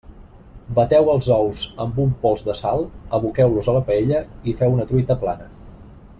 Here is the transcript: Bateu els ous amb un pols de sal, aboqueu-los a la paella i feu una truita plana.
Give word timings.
Bateu 0.77 1.11
els 1.15 1.27
ous 1.35 1.65
amb 1.85 1.99
un 2.05 2.15
pols 2.23 2.41
de 2.47 2.57
sal, 2.63 2.81
aboqueu-los 3.19 3.71
a 3.71 3.77
la 3.79 3.83
paella 3.91 4.23
i 4.53 4.57
feu 4.63 4.77
una 4.79 4.89
truita 4.95 5.21
plana. 5.27 5.49